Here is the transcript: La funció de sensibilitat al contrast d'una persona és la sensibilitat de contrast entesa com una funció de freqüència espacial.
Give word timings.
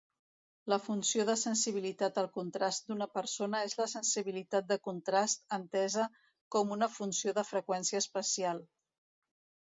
La 0.71 0.77
funció 0.83 1.23
de 1.25 1.33
sensibilitat 1.39 2.15
al 2.21 2.29
contrast 2.37 2.87
d'una 2.87 3.07
persona 3.17 3.59
és 3.67 3.75
la 3.81 3.85
sensibilitat 3.91 4.67
de 4.71 4.77
contrast 4.87 5.43
entesa 5.57 6.05
com 6.57 6.73
una 6.77 6.89
funció 6.95 7.35
de 7.39 7.43
freqüència 7.51 8.01
espacial. 8.05 8.63